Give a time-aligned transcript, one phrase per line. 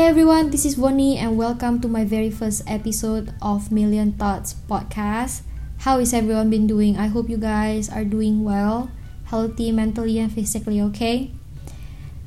[0.00, 4.56] Hey everyone, this is Bonnie and welcome to my very first episode of Million Thoughts
[4.64, 5.44] podcast.
[5.84, 6.96] How is everyone been doing?
[6.96, 8.88] I hope you guys are doing well,
[9.28, 11.36] healthy mentally and physically, okay?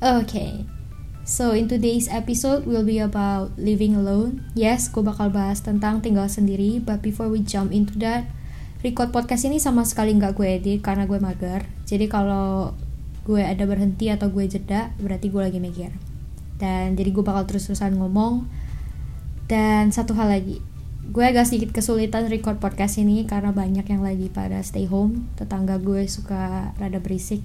[0.05, 0.69] Okay.
[1.25, 4.45] So in today's episode will be about living alone.
[4.53, 8.29] Yes, gue bakal bahas tentang tinggal sendiri, but before we jump into that,
[8.85, 11.65] record podcast ini sama sekali nggak gue edit karena gue mager.
[11.89, 12.77] Jadi kalau
[13.25, 16.12] gue ada berhenti atau gue jeda, berarti gue lagi mikir
[16.61, 18.45] dan jadi gue bakal terus-terusan ngomong
[19.49, 20.61] dan satu hal lagi
[21.03, 25.75] gue agak sedikit kesulitan record podcast ini karena banyak yang lagi pada stay home tetangga
[25.75, 27.43] gue suka rada berisik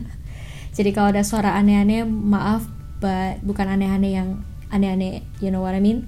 [0.76, 2.68] jadi kalau ada suara aneh-aneh maaf
[3.00, 6.04] but bukan aneh-aneh yang aneh-aneh you know what I mean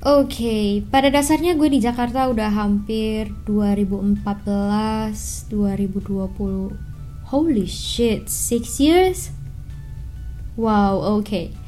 [0.00, 4.24] Oke, okay, pada dasarnya gue di Jakarta udah hampir 2014,
[5.52, 6.72] 2020.
[7.28, 9.28] Holy shit, 6 years?
[10.56, 11.28] Wow, oke.
[11.28, 11.59] Okay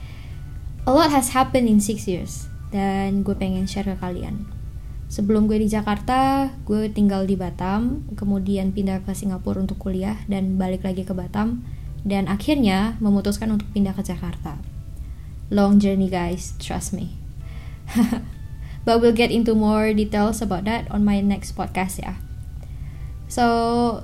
[0.87, 4.49] a lot has happened in six years dan gue pengen share ke kalian.
[5.13, 10.57] Sebelum gue di Jakarta, gue tinggal di Batam, kemudian pindah ke Singapura untuk kuliah dan
[10.57, 11.61] balik lagi ke Batam,
[12.01, 14.57] dan akhirnya memutuskan untuk pindah ke Jakarta.
[15.53, 17.13] Long journey guys, trust me.
[18.89, 22.19] But we'll get into more details about that on my next podcast ya.
[23.29, 24.03] So,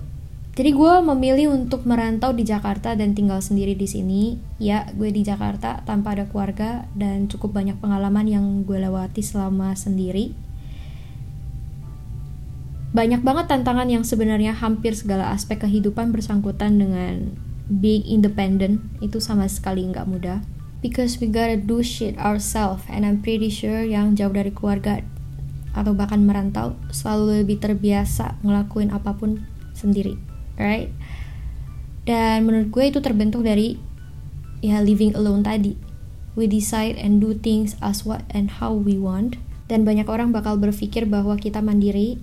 [0.59, 4.43] jadi gue memilih untuk merantau di Jakarta dan tinggal sendiri di sini.
[4.59, 9.79] Ya, gue di Jakarta tanpa ada keluarga dan cukup banyak pengalaman yang gue lewati selama
[9.79, 10.35] sendiri.
[12.91, 17.39] Banyak banget tantangan yang sebenarnya hampir segala aspek kehidupan bersangkutan dengan
[17.71, 20.43] being independent itu sama sekali nggak mudah.
[20.83, 25.07] Because we gotta do shit ourselves and I'm pretty sure yang jauh dari keluarga
[25.79, 30.28] atau bahkan merantau selalu lebih terbiasa ngelakuin apa pun sendiri
[30.59, 30.93] right?
[32.05, 33.79] Dan menurut gue itu terbentuk dari
[34.61, 35.79] ya living alone tadi.
[36.35, 39.39] We decide and do things as what and how we want.
[39.71, 42.19] Dan banyak orang bakal berpikir bahwa kita mandiri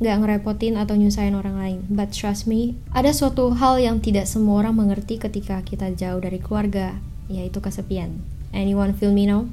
[0.00, 1.78] nggak ngerepotin atau nyusahin orang lain.
[1.92, 6.40] But trust me ada suatu hal yang tidak semua orang mengerti ketika kita jauh dari
[6.40, 6.96] keluarga
[7.28, 8.24] yaitu kesepian.
[8.50, 9.46] Anyone feel me now?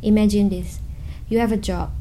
[0.00, 0.80] Imagine this.
[1.28, 1.92] You have a job.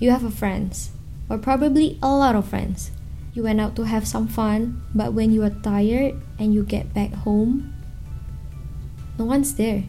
[0.00, 0.94] You have a friends.
[1.26, 2.94] Or probably a lot of friends
[3.32, 6.92] you went out to have some fun, but when you are tired and you get
[6.92, 7.72] back home,
[9.18, 9.84] no one's there.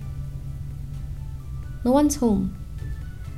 [1.84, 2.56] No one's home.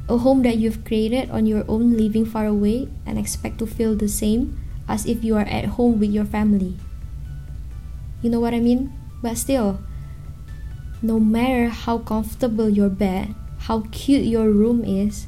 [0.05, 3.95] A home that you've created on your own living far away and expect to feel
[3.95, 4.53] the same
[4.87, 6.77] as if you are at home with your family.
[8.21, 8.93] You know what I mean?
[9.23, 9.81] But still,
[11.01, 13.33] no matter how comfortable your bed,
[13.65, 15.25] how cute your room is,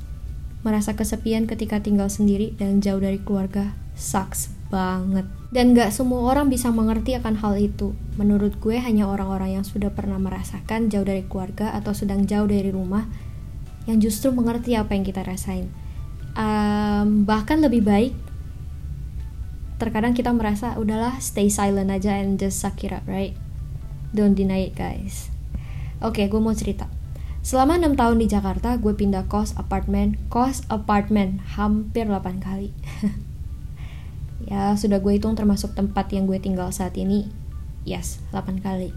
[0.62, 5.26] merasa kesepian ketika tinggal sendiri dan jauh dari keluarga sucks banget.
[5.50, 7.96] Dan gak semua orang bisa mengerti akan hal itu.
[8.20, 12.70] Menurut gue hanya orang-orang yang sudah pernah merasakan jauh dari keluarga atau sedang jauh dari
[12.72, 13.08] rumah
[13.88, 15.72] yang justru mengerti apa yang kita rasain.
[16.38, 18.14] Um, bahkan lebih baik
[19.82, 23.34] terkadang kita merasa udahlah stay silent aja and just suck it up right?
[24.14, 25.34] Don't deny it guys.
[25.98, 26.86] Oke okay, gue mau cerita.
[27.48, 32.76] Selama 6 tahun di Jakarta, gue pindah kos apartemen, kos apartemen hampir 8 kali.
[34.46, 37.32] ya sudah gue hitung termasuk tempat yang gue tinggal saat ini.
[37.88, 38.94] Yes 8 kali.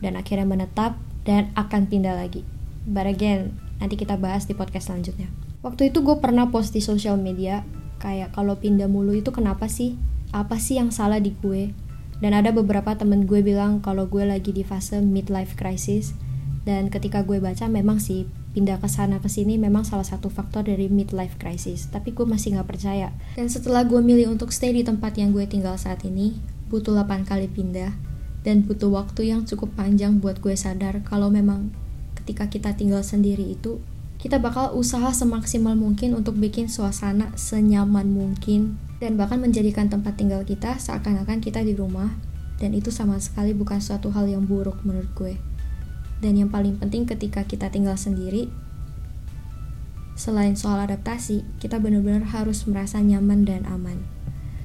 [0.00, 2.42] Dan akhirnya menetap dan akan pindah lagi.
[2.88, 5.30] But again nanti kita bahas di podcast selanjutnya.
[5.60, 7.62] Waktu itu gue pernah post di sosial media
[8.00, 10.00] kayak kalau pindah mulu itu kenapa sih?
[10.32, 11.76] Apa sih yang salah di gue?
[12.20, 16.16] Dan ada beberapa temen gue bilang kalau gue lagi di fase midlife crisis.
[16.64, 20.66] Dan ketika gue baca memang sih pindah ke sana ke sini memang salah satu faktor
[20.66, 21.86] dari midlife crisis.
[21.88, 23.14] Tapi gue masih nggak percaya.
[23.38, 26.36] Dan setelah gue milih untuk stay di tempat yang gue tinggal saat ini
[26.70, 27.90] butuh 8 kali pindah
[28.46, 31.74] dan butuh waktu yang cukup panjang buat gue sadar kalau memang
[32.14, 33.82] ketika kita tinggal sendiri itu
[34.20, 40.44] kita bakal usaha semaksimal mungkin untuk bikin suasana senyaman mungkin dan bahkan menjadikan tempat tinggal
[40.44, 42.12] kita seakan-akan kita di rumah.
[42.60, 45.40] Dan itu sama sekali bukan suatu hal yang buruk menurut gue.
[46.20, 48.52] Dan yang paling penting ketika kita tinggal sendiri,
[50.20, 54.04] selain soal adaptasi, kita benar-benar harus merasa nyaman dan aman.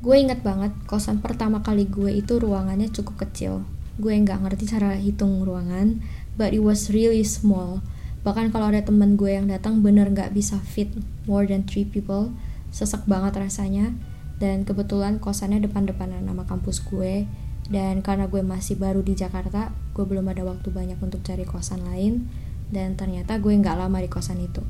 [0.04, 3.64] Gue inget banget, kosan pertama kali gue itu ruangannya cukup kecil.
[3.96, 6.04] Gue nggak ngerti cara hitung ruangan,
[6.36, 7.80] but it was really small.
[8.28, 10.92] Bahkan kalau ada temen gue yang datang bener nggak bisa fit
[11.24, 12.36] more than three people,
[12.76, 13.96] sesek banget rasanya.
[14.36, 17.24] Dan kebetulan kosannya depan-depanan nama kampus gue,
[17.66, 21.82] dan karena gue masih baru di Jakarta gue belum ada waktu banyak untuk cari kosan
[21.88, 22.30] lain.
[22.66, 24.62] Dan ternyata gue nggak lama di kosan itu.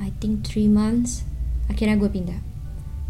[0.00, 1.24] I think 3 months
[1.68, 2.40] akhirnya gue pindah.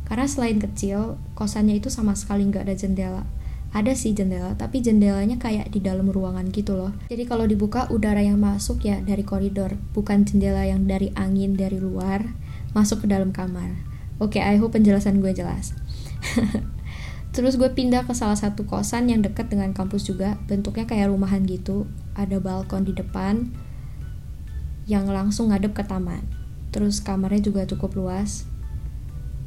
[0.06, 3.25] Karena selain kecil kosannya itu sama sekali nggak ada jendela.
[3.73, 6.93] Ada sih jendela tapi jendelanya kayak di dalam ruangan gitu loh.
[7.09, 11.79] Jadi kalau dibuka udara yang masuk ya dari koridor bukan jendela yang dari angin dari
[11.79, 12.35] luar
[12.75, 13.75] masuk ke dalam kamar.
[14.23, 15.75] Oke okay, I hope penjelasan gue jelas
[17.32, 21.44] terus gue pindah ke salah satu kosan yang dekat dengan kampus juga bentuknya kayak rumahan
[21.49, 23.49] gitu ada balkon di depan
[24.84, 26.25] yang langsung ngadep ke taman
[26.73, 28.44] terus kamarnya juga cukup luas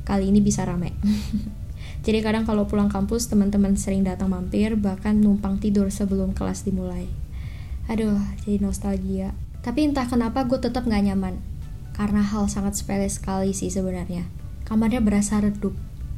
[0.05, 0.93] kali ini bisa rame
[2.05, 7.09] Jadi kadang kalau pulang kampus teman-teman sering datang mampir bahkan numpang tidur sebelum kelas dimulai.
[7.89, 9.33] Aduh, jadi nostalgia.
[9.65, 11.41] Tapi entah kenapa gue tetap gak nyaman.
[11.97, 14.29] Karena hal sangat sepele sekali sih sebenarnya.
[14.69, 15.73] Kamarnya berasa redup.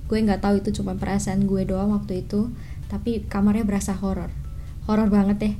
[0.08, 2.52] Gue nggak tahu itu cuma perasaan gue doang waktu itu,
[2.88, 4.32] tapi kamarnya berasa horor.
[4.88, 5.56] Horor banget deh.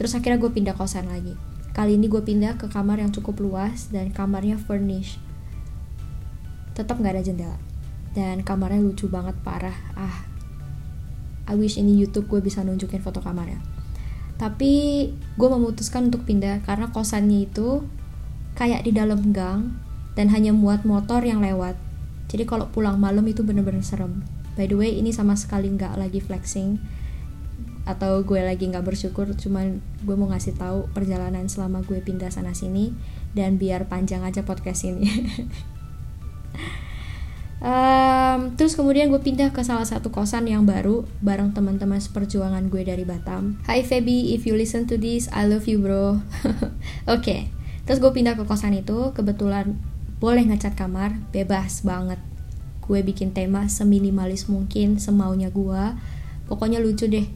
[0.00, 1.36] Terus akhirnya gue pindah kosan lagi.
[1.76, 5.20] Kali ini gue pindah ke kamar yang cukup luas dan kamarnya furnished.
[6.72, 7.58] Tetap nggak ada jendela
[8.14, 10.26] dan kamarnya lucu banget parah ah
[11.50, 13.62] I wish ini YouTube gue bisa nunjukin foto kamarnya
[14.40, 15.06] tapi
[15.36, 17.84] gue memutuskan untuk pindah karena kosannya itu
[18.56, 19.78] kayak di dalam gang
[20.18, 21.78] dan hanya muat motor yang lewat
[22.30, 24.22] jadi kalau pulang malam itu bener-bener serem
[24.54, 26.78] by the way ini sama sekali nggak lagi flexing
[27.90, 32.54] atau gue lagi nggak bersyukur cuman gue mau ngasih tahu perjalanan selama gue pindah sana
[32.54, 32.94] sini
[33.34, 35.10] dan biar panjang aja podcast ini
[37.60, 42.88] Um, terus kemudian gue pindah ke salah satu kosan yang baru bareng teman-teman seperjuangan gue
[42.88, 43.60] dari Batam.
[43.68, 46.00] Hi Feby, if you listen to this, I love you bro.
[46.16, 46.64] Oke,
[47.04, 47.40] okay.
[47.84, 49.76] terus gue pindah ke kosan itu, kebetulan
[50.20, 52.20] boleh ngecat kamar, bebas banget.
[52.84, 55.84] Gue bikin tema seminimalis mungkin, semaunya gue.
[56.46, 57.26] Pokoknya lucu deh.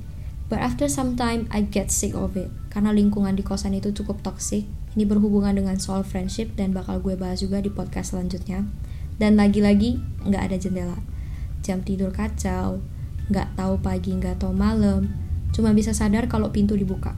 [0.53, 2.53] But after some time, I get sick of it.
[2.69, 4.69] Karena lingkungan di kosan itu cukup toxic.
[4.95, 8.63] Ini berhubungan dengan soal friendship dan bakal gue bahas juga di podcast selanjutnya
[9.19, 10.99] dan lagi-lagi nggak ada jendela
[11.63, 12.83] jam tidur kacau
[13.31, 15.15] nggak tahu pagi nggak tahu malam
[15.55, 17.15] cuma bisa sadar kalau pintu dibuka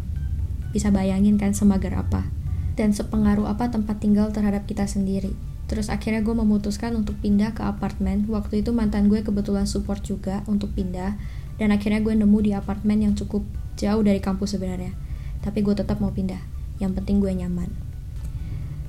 [0.70, 2.28] bisa bayangin kan semager apa
[2.76, 5.32] dan sepengaruh apa tempat tinggal terhadap kita sendiri
[5.66, 10.46] terus akhirnya gue memutuskan untuk pindah ke apartemen waktu itu mantan gue kebetulan support juga
[10.46, 11.18] untuk pindah
[11.58, 13.42] dan akhirnya gue nemu di apartemen yang cukup
[13.74, 14.94] jauh dari kampus sebenarnya
[15.42, 16.40] tapi gue tetap mau pindah
[16.78, 17.86] yang penting gue nyaman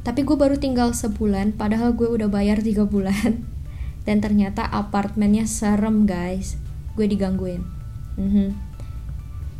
[0.08, 3.44] tapi gue baru tinggal sebulan, padahal gue udah bayar tiga bulan.
[4.08, 6.56] Dan ternyata apartemennya serem guys.
[6.96, 7.68] Gue digangguin.
[8.16, 8.50] Mm -hmm.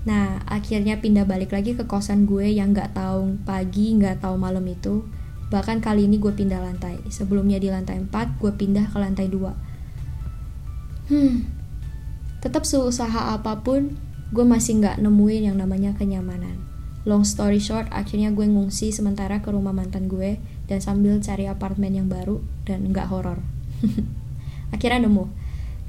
[0.08, 4.64] Nah, akhirnya pindah balik lagi ke kosan gue yang gak tahu pagi, gak tahu malam
[4.64, 5.04] itu.
[5.48, 7.00] Bahkan kali ini gue pindah lantai.
[7.08, 11.08] Sebelumnya di lantai 4, gue pindah ke lantai 2.
[11.08, 11.48] Hmm,
[12.44, 13.96] tetap seusaha apa pun,
[14.36, 16.68] gue masih gak nemuin yang namanya kenyamanan.
[17.08, 20.36] Long story short, akhirnya gue ngungsi sementara ke rumah mantan gue
[20.68, 23.40] dan sambil cari apartemen yang baru dan nggak horor.
[24.76, 25.32] akhirnya nemu.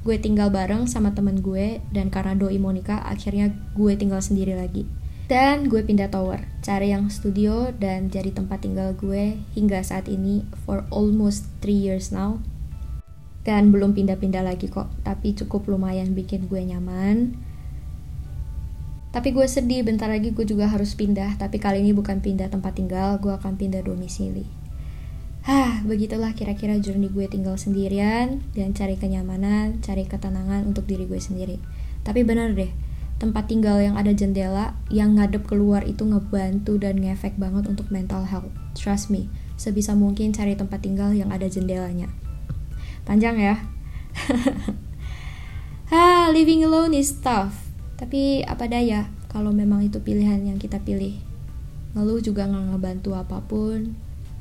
[0.07, 4.87] Gue tinggal bareng sama temen gue dan karena doi Monica, akhirnya gue tinggal sendiri lagi.
[5.29, 10.41] Dan gue pindah tower, cari yang studio dan jadi tempat tinggal gue hingga saat ini
[10.65, 12.41] for almost 3 years now.
[13.45, 17.37] Dan belum pindah-pindah lagi kok, tapi cukup lumayan bikin gue nyaman
[19.09, 22.77] tapi gue sedih bentar lagi gue juga harus pindah, tapi kali ini bukan pindah tempat
[22.77, 24.45] tinggal, gue akan pindah domisili.
[25.49, 31.17] Hah, begitulah kira-kira journey gue tinggal sendirian dan cari kenyamanan, cari ketenangan untuk diri gue
[31.17, 31.57] sendiri.
[32.05, 32.69] Tapi bener deh,
[33.19, 38.23] tempat tinggal yang ada jendela yang ngadep keluar itu ngebantu dan ngefek banget untuk mental
[38.23, 38.49] health.
[38.73, 39.27] Trust me,
[39.59, 42.07] sebisa mungkin cari tempat tinggal yang ada jendelanya.
[43.03, 43.55] Panjang ya.
[45.91, 51.19] ha, living alone is tough tapi apa daya kalau memang itu pilihan yang kita pilih.
[51.91, 53.99] Ngeluh juga nggak ngebantu apa pun.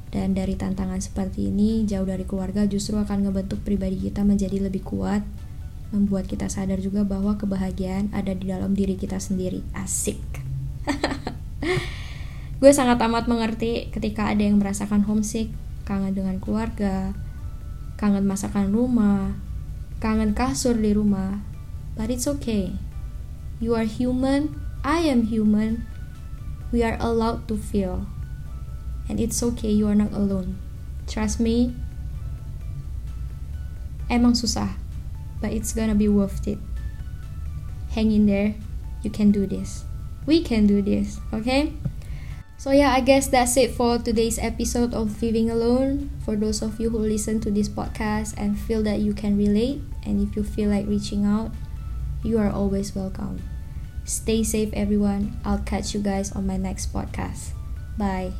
[0.08, 4.80] Dan dari tantangan seperti ini, jauh dari keluarga justru akan ngebentuk pribadi kita menjadi lebih
[4.80, 5.20] kuat,
[5.88, 9.64] membuat kita sadar juga bahwa kebahagiaan ada di dalam diri kita sendiri.
[9.72, 10.20] Asik.
[12.60, 15.48] Gue sangat amat mengerti ketika ada yang merasakan homesick,
[15.86, 17.14] kangen dengan keluarga,
[17.94, 19.38] kangen masakan rumah,
[20.02, 21.38] kangen kasur di rumah.
[21.94, 22.74] But it's okay.
[23.58, 25.86] You are human, I am human.
[26.70, 28.06] We are allowed to feel.
[29.08, 30.60] And it's okay, you are not alone.
[31.08, 31.72] Trust me.
[34.10, 34.76] Emang susah,
[35.40, 36.58] but it's gonna be worth it.
[37.90, 38.54] Hang in there.
[39.02, 39.84] You can do this.
[40.26, 41.72] We can do this, okay?
[42.58, 46.10] So yeah, I guess that's it for today's episode of Living Alone.
[46.24, 49.80] For those of you who listen to this podcast and feel that you can relate,
[50.04, 51.54] and if you feel like reaching out,
[52.24, 53.40] you are always welcome.
[54.02, 55.38] Stay safe, everyone.
[55.44, 57.54] I'll catch you guys on my next podcast.
[57.96, 58.32] Bye.